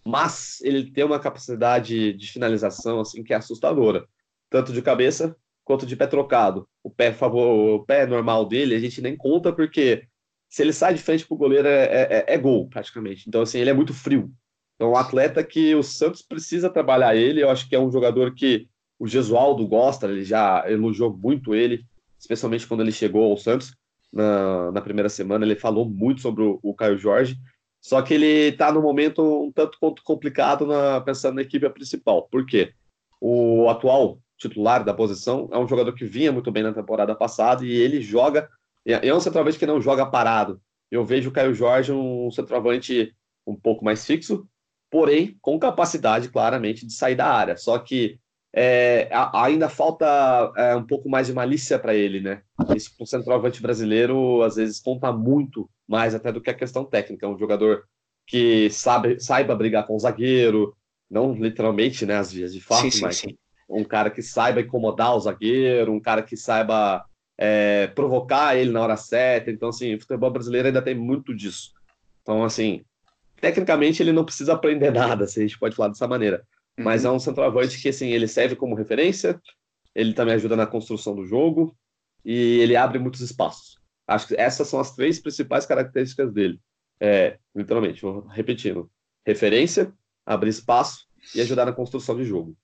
[0.05, 4.05] Mas ele tem uma capacidade de finalização, assim, que é assustadora.
[4.49, 6.67] Tanto de cabeça quanto de pé trocado.
[6.87, 10.07] O pé, favor, o pé normal dele a gente nem conta porque
[10.47, 13.25] se ele sai de frente pro goleiro é, é, é gol, praticamente.
[13.27, 14.31] Então, assim, ele é muito frio.
[14.79, 17.43] É um atleta que o Santos precisa trabalhar ele.
[17.43, 21.83] Eu acho que é um jogador que o Gesualdo gosta, ele já elogiou muito ele,
[22.17, 23.75] especialmente quando ele chegou ao Santos
[24.13, 25.43] na, na primeira semana.
[25.43, 27.35] Ele falou muito sobre o, o Caio Jorge,
[27.81, 32.29] só que ele está no momento um tanto quanto complicado na, pensando na equipe principal.
[32.29, 32.71] Por quê?
[33.19, 37.65] O atual titular da posição é um jogador que vinha muito bem na temporada passada
[37.65, 38.49] e ele joga.
[38.85, 40.61] É um centroavante que não joga parado.
[40.89, 43.13] Eu vejo o Caio Jorge um centroavante
[43.45, 44.47] um pouco mais fixo,
[44.89, 47.57] porém com capacidade claramente de sair da área.
[47.57, 48.17] Só que
[48.53, 52.41] é, ainda falta é, um pouco mais de malícia para ele, né?
[52.75, 56.85] Isso para o centroavante brasileiro às vezes conta muito mais até do que a questão
[56.85, 57.25] técnica.
[57.25, 57.83] É um jogador
[58.25, 60.75] que sabe, saiba brigar com o zagueiro,
[61.09, 63.37] não literalmente, né, as vias de fato, sim, sim, mas sim.
[63.69, 67.05] Um cara que saiba incomodar o zagueiro, um cara que saiba
[67.37, 69.51] é, provocar ele na hora certa.
[69.51, 71.73] Então, assim, o futebol brasileiro ainda tem muito disso.
[72.21, 72.83] Então, assim,
[73.39, 76.45] tecnicamente ele não precisa aprender nada, se a gente pode falar dessa maneira.
[76.79, 77.11] Mas uhum.
[77.11, 79.39] é um centroavante que, assim, ele serve como referência,
[79.95, 81.75] ele também ajuda na construção do jogo
[82.23, 83.77] e ele abre muitos espaços.
[84.07, 86.59] Acho que essas são as três principais características dele.
[86.99, 88.89] É, literalmente, vou repetindo:
[89.25, 89.91] referência,
[90.25, 92.55] abrir espaço e ajudar na construção de jogo.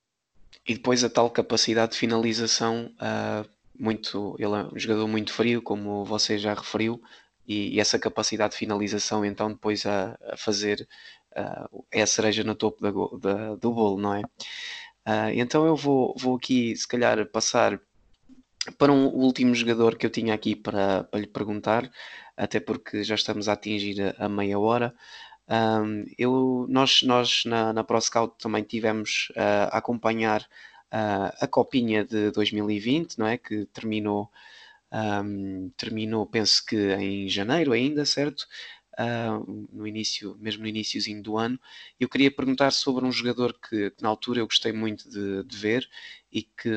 [0.65, 5.61] E depois a tal capacidade de finalização, uh, muito, ele é um jogador muito frio,
[5.61, 7.01] como você já referiu,
[7.47, 10.87] e, e essa capacidade de finalização, então, depois a, a fazer
[11.35, 14.21] uh, é a cereja no topo da, da, do bolo, não é?
[15.05, 17.79] Uh, então eu vou, vou aqui, se calhar, passar
[18.77, 21.91] para um último jogador que eu tinha aqui para, para lhe perguntar,
[22.37, 24.95] até porque já estamos a atingir a, a meia hora.
[25.49, 32.05] Um, eu, nós nós na, na ProScout também tivemos uh, a acompanhar uh, a copinha
[32.05, 33.37] de 2020, não é?
[33.37, 34.31] Que terminou,
[34.91, 38.47] um, terminou penso que em janeiro ainda, certo?
[38.99, 41.59] uh, no início, mesmo no iníciozinho do ano.
[41.99, 45.57] Eu queria perguntar sobre um jogador que, que na altura eu gostei muito de, de
[45.57, 45.89] ver
[46.31, 46.69] e que,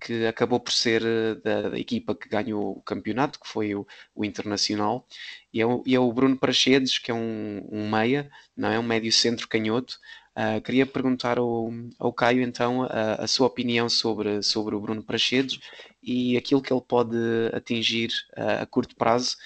[0.00, 3.86] que acabou por ser ah, da, da, equipa que ganhou o campeonato, que foi o,
[4.14, 5.06] o Internacional,
[5.52, 8.78] e é o, e é o Bruno Prachedes, que é um, um meia, não é?
[8.78, 9.98] Um médio centro canhoto,
[10.30, 15.02] Uh, queria perguntar ao, ao Caio então a, a, sua opinião sobre, sobre o Bruno
[15.02, 15.58] Prachedes
[16.00, 17.16] e aquilo que ele pode
[17.52, 19.36] atingir uh, a curto prazo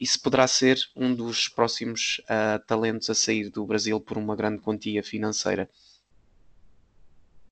[0.00, 4.34] e se poderá ser um dos próximos uh, talentos a sair do Brasil por uma
[4.34, 5.70] grande quantia financeira.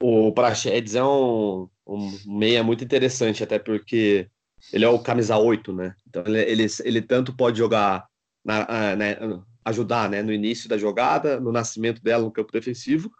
[0.06, 4.28] O Prachedes é um, um meia muito interessante, até porque
[4.70, 5.94] ele é o camisa 8, né?
[6.06, 8.06] Então ele, ele, ele tanto pode jogar
[8.44, 13.10] na, na, ajudar né, no início da jogada, no nascimento dela no campo defensivo,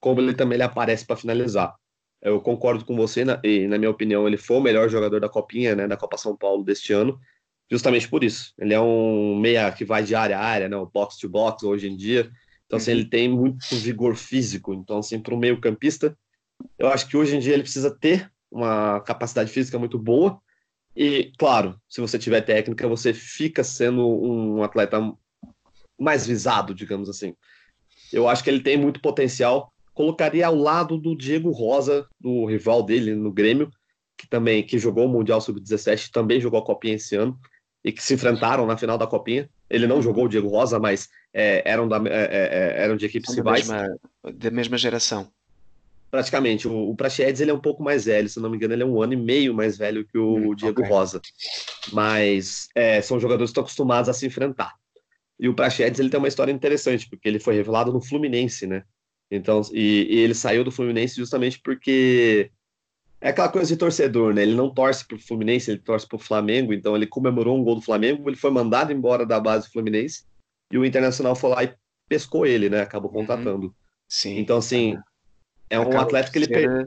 [0.00, 1.76] como ele também ele aparece para finalizar.
[2.20, 5.28] Eu concordo com você, na, e na minha opinião, ele foi o melhor jogador da
[5.28, 7.20] Copinha, né, da Copa São Paulo deste ano,
[7.70, 8.52] justamente por isso.
[8.58, 11.88] Ele é um meia que vai de área a área, né, box to box hoje
[11.88, 12.28] em dia.
[12.66, 14.74] Então, assim, ele tem muito vigor físico.
[14.74, 16.18] Então, assim, para o meio campista,
[16.78, 20.40] eu acho que hoje em dia ele precisa ter uma capacidade física muito boa.
[20.94, 25.00] E, claro, se você tiver técnica, você fica sendo um atleta
[25.98, 27.34] mais visado, digamos assim.
[28.12, 29.72] Eu acho que ele tem muito potencial.
[29.94, 33.70] Colocaria ao lado do Diego Rosa, do rival dele no Grêmio,
[34.18, 37.38] que também que jogou o Mundial Sub-17, também jogou a Copinha esse ano,
[37.84, 39.48] e que se enfrentaram na final da Copinha.
[39.68, 43.06] Ele não jogou o Diego Rosa, mas é, eram, da, é, é, é eram de
[43.06, 43.66] equipes rivais.
[43.66, 43.98] Da mesma,
[44.34, 45.32] da mesma geração.
[46.12, 46.68] Praticamente.
[46.68, 48.86] O, o Praxedes ele é um pouco mais velho, se não me engano, ele é
[48.86, 50.92] um ano e meio mais velho que o hum, Diego okay.
[50.92, 51.22] Rosa.
[51.90, 54.74] Mas é, são jogadores que estão acostumados a se enfrentar.
[55.40, 58.84] E o Praxedes ele tem uma história interessante, porque ele foi revelado no Fluminense, né?
[59.30, 62.50] Então, e, e ele saiu do Fluminense justamente porque
[63.18, 64.42] é aquela coisa de torcedor, né?
[64.42, 67.80] Ele não torce pro Fluminense, ele torce pro Flamengo, então ele comemorou um gol do
[67.80, 70.24] Flamengo, ele foi mandado embora da base do Fluminense
[70.70, 71.74] e o Internacional foi lá e
[72.06, 72.82] pescou ele, né?
[72.82, 73.20] Acabou uhum.
[73.20, 73.74] contratando.
[74.06, 74.38] Sim.
[74.38, 74.98] Então, assim,
[75.72, 76.86] é um acaba atleta que ele ser,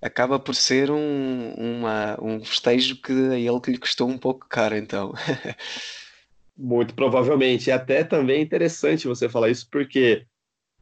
[0.00, 4.46] Acaba por ser um, uma, um festejo que a ele que lhe custou um pouco
[4.48, 5.12] caro, então.
[6.56, 7.68] Muito provavelmente.
[7.68, 10.24] E até também é interessante você falar isso, porque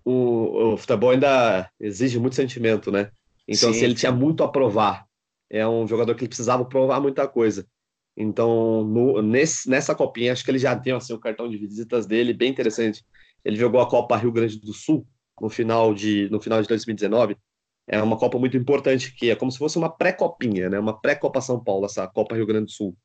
[0.04, 3.10] o, o futebol ainda exige muito sentimento, né?
[3.46, 3.78] Então, Sim.
[3.78, 5.04] se ele tinha muito a provar,
[5.50, 7.66] é um jogador que ele precisava provar muita coisa.
[8.16, 12.06] Então, no, nesse, nessa copinha, acho que ele já tem assim, o cartão de visitas
[12.06, 13.04] dele bem interessante.
[13.44, 15.06] Ele jogou a Copa Rio Grande do Sul
[15.40, 17.36] no final de, no final de 2019.
[17.86, 20.78] É uma Copa muito importante, que é como se fosse uma pré-copinha, né?
[20.78, 22.96] uma pré-Copa São Paulo, essa Copa Rio Grande do Sul.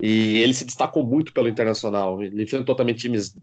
[0.00, 2.22] E ele se destacou muito pelo Internacional.
[2.22, 3.36] Ele enfrentou também times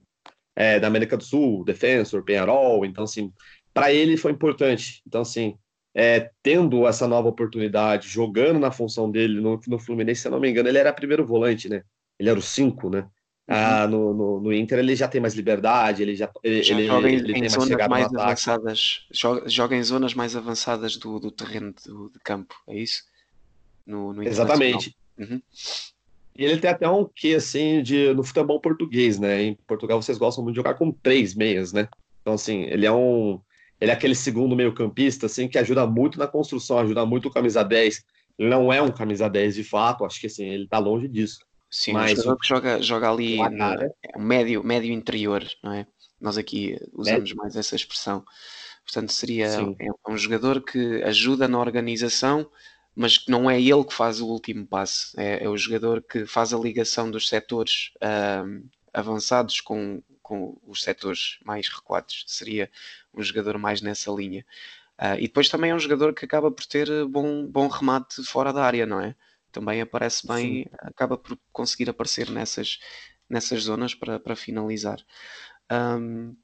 [0.55, 2.85] é, da América do Sul, Defensor, Penharol.
[2.85, 3.31] Então, assim,
[3.73, 5.01] para ele foi importante.
[5.05, 5.55] Então, assim,
[5.93, 10.39] é, tendo essa nova oportunidade, jogando na função dele no, no Fluminense, se eu não
[10.39, 11.83] me engano, ele era primeiro volante, né?
[12.19, 13.07] Ele era o 5, né?
[13.47, 13.55] Uhum.
[13.55, 17.09] Ah, no, no, no, Inter ele já tem mais liberdade, ele já, ele, já joga
[17.09, 21.73] ele, em, zonas mais, mais avançadas, joga, joga, em zonas mais avançadas do, do terreno
[21.85, 23.03] do, de campo, é isso?
[23.85, 24.93] No, no Exatamente.
[25.17, 25.41] Uhum.
[26.37, 29.41] E ele tem até um quê assim de no futebol português, né?
[29.41, 31.87] Em Portugal vocês gostam muito de jogar com três meias, né?
[32.21, 33.39] Então assim, ele é um
[33.79, 37.63] ele é aquele segundo meio-campista assim que ajuda muito na construção, ajuda muito o camisa
[37.63, 38.03] 10.
[38.37, 41.39] Ele não é um camisa 10 de fato, acho que assim, ele tá longe disso.
[41.69, 43.37] Sim, mas um que joga, joga ali
[44.17, 45.85] médio, médio interior, não é?
[46.19, 48.25] Nós aqui usamos mais essa expressão.
[48.83, 52.49] Portanto, seria é um jogador que ajuda na organização,
[52.95, 55.11] mas que não é ele que faz o último passo.
[55.19, 60.81] É, é o jogador que faz a ligação dos setores uh, avançados com, com os
[60.83, 62.23] setores mais recuados.
[62.27, 62.71] Seria
[63.13, 64.45] um jogador mais nessa linha.
[64.97, 68.53] Uh, e depois também é um jogador que acaba por ter bom, bom remate fora
[68.53, 69.13] da área, não é?
[69.57, 70.65] Também aparece bem, Sim.
[70.81, 72.77] acaba por conseguir aparecer nessas,
[73.27, 74.99] nessas zonas para, para finalizar.
[75.71, 76.35] Um,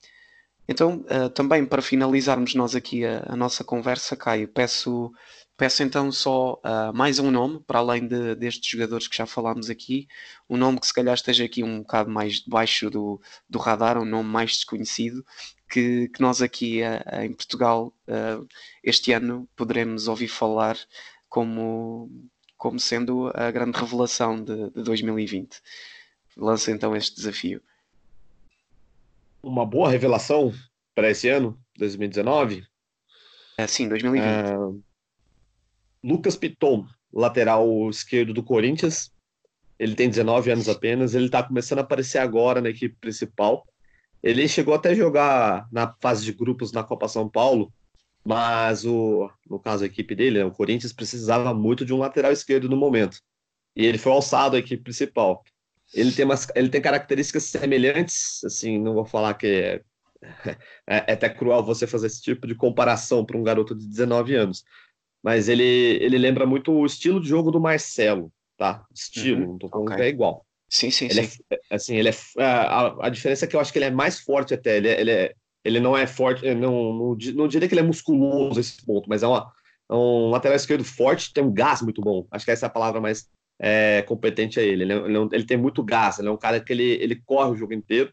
[0.67, 5.11] então, uh, também para finalizarmos nós aqui a, a, nossa conversa, Caio, peço,
[5.55, 9.69] peço então só uh, mais um nome, para além de, destes jogadores que já falámos
[9.69, 10.07] aqui,
[10.49, 14.05] um nome que se calhar esteja aqui um bocado mais debaixo do, do radar, um
[14.05, 15.23] nome mais desconhecido,
[15.69, 17.93] que, que nós aqui uh, em Portugal
[18.83, 20.77] este ano poderemos ouvir falar
[21.33, 22.11] como,
[22.63, 25.61] como sendo a grande revelação de, de 2020.
[26.37, 27.61] Lança então este desafio.
[29.43, 30.53] Uma boa revelação
[30.95, 32.65] para esse ano, 2019?
[33.57, 34.23] É, sim, 2020.
[34.23, 34.55] É...
[36.01, 39.11] Lucas Piton, lateral esquerdo do Corinthians.
[39.77, 41.13] Ele tem 19 anos apenas.
[41.13, 43.67] Ele está começando a aparecer agora na equipe principal.
[44.23, 47.73] Ele chegou até a jogar na fase de grupos na Copa São Paulo,
[48.25, 52.31] mas o, no caso a equipe dele, né, o Corinthians precisava muito de um lateral
[52.31, 53.17] esquerdo no momento.
[53.75, 55.43] E ele foi alçado à equipe principal.
[55.93, 59.81] Ele tem, umas, ele tem características semelhantes, assim, não vou falar que é,
[60.87, 64.35] é, é até cruel você fazer esse tipo de comparação para um garoto de 19
[64.35, 64.63] anos,
[65.21, 68.85] mas ele, ele lembra muito o estilo de jogo do Marcelo, tá?
[68.93, 69.97] Estilo, uhum, não tô falando okay.
[69.97, 70.45] que é igual.
[70.69, 71.39] Sim, sim, ele sim.
[71.51, 74.19] É, assim, ele é, a, a diferença é que eu acho que ele é mais
[74.19, 77.73] forte até, ele é, ele é ele não é forte, não, não, não diria que
[77.73, 79.51] ele é musculoso esse ponto, mas é, uma,
[79.89, 82.27] é um lateral esquerdo forte, tem um gás muito bom.
[82.29, 84.83] Acho que essa é a palavra mais é, competente a ele.
[84.83, 87.21] Ele, é, ele, é ele, tem muito gás, ele é um cara que ele, ele
[87.25, 88.11] corre o jogo inteiro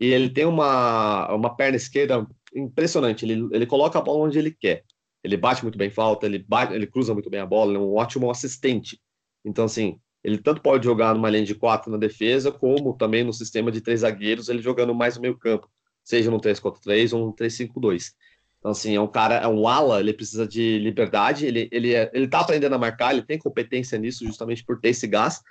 [0.00, 3.24] e ele tem uma, uma perna esquerda impressionante.
[3.24, 4.84] Ele, ele coloca a bola onde ele quer.
[5.22, 7.80] Ele bate muito bem falta, ele, bate, ele cruza muito bem a bola, ele é
[7.80, 8.98] um ótimo assistente.
[9.44, 13.32] Então, assim, ele tanto pode jogar numa linha de quatro na defesa, como também no
[13.32, 15.68] sistema de três zagueiros, ele jogando mais no meio campo
[16.06, 18.12] seja no 3-4-3 ou no 3-5-2.
[18.60, 22.10] Então, assim, é um cara, é um ala, ele precisa de liberdade, ele, ele, é,
[22.14, 25.42] ele tá aprendendo a marcar, ele tem competência nisso justamente por ter esse gás,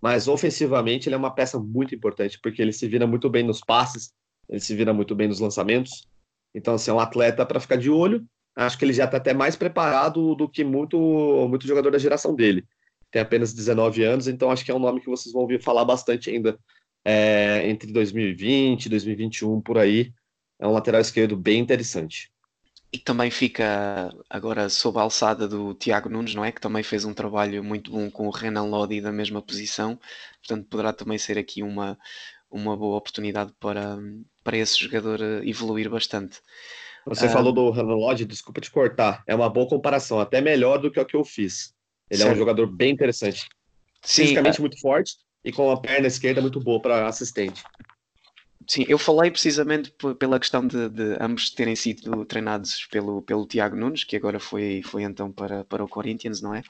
[0.00, 3.60] mas ofensivamente ele é uma peça muito importante, porque ele se vira muito bem nos
[3.60, 4.12] passes,
[4.48, 6.06] ele se vira muito bem nos lançamentos.
[6.54, 8.22] Então, assim, é um atleta para ficar de olho.
[8.54, 10.98] Acho que ele já está até mais preparado do que muito,
[11.48, 12.66] muito jogador da geração dele.
[13.10, 15.84] Tem apenas 19 anos, então acho que é um nome que vocês vão ouvir falar
[15.86, 16.58] bastante ainda
[17.04, 20.12] é, entre 2020 e 2021 por aí.
[20.58, 22.30] É um lateral esquerdo bem interessante.
[22.92, 26.52] E também fica agora sob a alçada do Tiago Nunes, não é?
[26.52, 29.98] Que também fez um trabalho muito bom com o Renan Lodi da mesma posição.
[30.40, 31.98] Portanto, poderá também ser aqui uma,
[32.50, 33.98] uma boa oportunidade para,
[34.44, 36.38] para esse jogador eh, evoluir bastante.
[37.06, 39.24] Você falou do Lodge, desculpa te cortar.
[39.26, 41.74] É uma boa comparação, até melhor do que o que eu fiz.
[42.10, 42.30] Ele certo.
[42.30, 43.48] é um jogador bem interessante.
[44.02, 44.60] Sim, Fisicamente é...
[44.60, 47.62] muito forte e com a perna esquerda muito boa para assistente.
[48.66, 53.76] Sim, eu falei precisamente pela questão de, de, ambos terem sido treinados pelo, pelo Tiago
[53.76, 56.62] Nunes, que agora foi, foi então para, para o Corinthians, não é?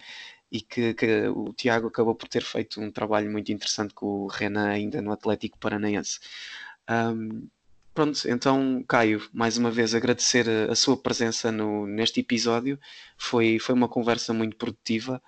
[0.50, 4.26] E que, que, o Tiago acabou por ter feito um trabalho muito interessante com o
[4.26, 6.18] Renan ainda no Atlético Paranaense.
[6.90, 7.48] Um,
[7.94, 12.78] pronto, então Caio, mais uma vez agradecer a, sua presença no, neste episódio.
[13.16, 15.22] Foi, foi uma conversa muito produtiva.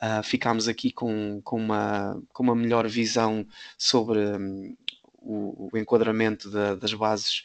[0.00, 3.44] Uh, ficámos aqui com, com, uma, com uma melhor visão
[3.76, 4.76] sobre um,
[5.14, 7.42] o, o, enquadramento da, das bases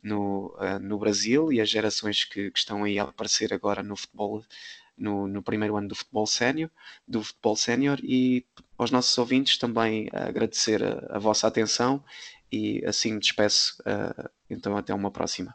[0.00, 3.96] no, uh, no Brasil e as gerações que, que, estão aí a aparecer agora no
[3.96, 4.44] futebol,
[4.96, 6.70] no, no primeiro ano do futebol sénior,
[7.06, 8.46] do futebol sénior e
[8.76, 12.04] aos nossos ouvintes também agradecer a, a vossa atenção
[12.50, 13.76] e assim me despeço.
[13.80, 15.54] Uh, então, até uma próxima.